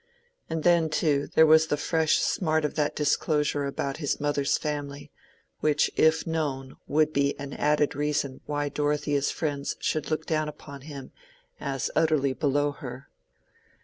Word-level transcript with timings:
And 0.49 0.63
then, 0.63 0.89
too, 0.89 1.27
there 1.35 1.45
was 1.45 1.67
the 1.67 1.77
fresh 1.77 2.17
smart 2.17 2.65
of 2.65 2.73
that 2.73 2.95
disclosure 2.95 3.65
about 3.65 3.97
his 3.97 4.19
mother's 4.19 4.57
family, 4.57 5.11
which 5.59 5.91
if 5.95 6.25
known 6.25 6.75
would 6.87 7.13
be 7.13 7.39
an 7.39 7.53
added 7.53 7.93
reason 7.93 8.41
why 8.47 8.67
Dorothea's 8.69 9.29
friends 9.29 9.75
should 9.79 10.09
look 10.09 10.25
down 10.25 10.49
upon 10.49 10.81
him 10.89 11.11
as 11.59 11.91
utterly 11.95 12.33
below 12.33 12.71
her. 12.71 13.09